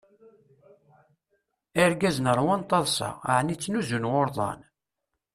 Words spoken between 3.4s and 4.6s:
ttnuzun wurḍan?